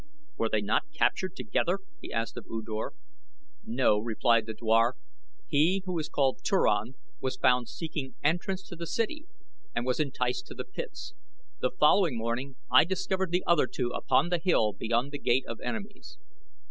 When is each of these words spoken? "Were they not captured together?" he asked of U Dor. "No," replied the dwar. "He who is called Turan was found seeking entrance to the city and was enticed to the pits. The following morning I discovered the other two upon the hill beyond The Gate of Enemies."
"Were 0.35 0.49
they 0.49 0.61
not 0.63 0.91
captured 0.91 1.35
together?" 1.35 1.77
he 2.01 2.11
asked 2.11 2.35
of 2.35 2.47
U 2.49 2.63
Dor. 2.65 2.93
"No," 3.63 3.99
replied 3.99 4.47
the 4.47 4.55
dwar. 4.55 4.95
"He 5.45 5.83
who 5.85 5.99
is 5.99 6.09
called 6.09 6.39
Turan 6.43 6.95
was 7.19 7.37
found 7.37 7.69
seeking 7.69 8.15
entrance 8.23 8.63
to 8.63 8.75
the 8.75 8.87
city 8.87 9.27
and 9.75 9.85
was 9.85 9.99
enticed 9.99 10.47
to 10.47 10.55
the 10.55 10.65
pits. 10.65 11.13
The 11.59 11.69
following 11.79 12.17
morning 12.17 12.55
I 12.71 12.83
discovered 12.83 13.29
the 13.29 13.43
other 13.45 13.67
two 13.67 13.89
upon 13.89 14.29
the 14.29 14.39
hill 14.43 14.73
beyond 14.73 15.11
The 15.11 15.19
Gate 15.19 15.45
of 15.47 15.59
Enemies." 15.61 16.17